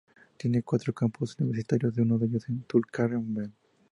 [0.35, 3.51] Tiene cuatro campus universitarios, uno de ellos en Tulkarem.